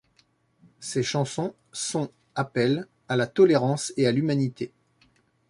[0.79, 4.71] Ses chansons sont appellent à la tolérance et à l'humanité.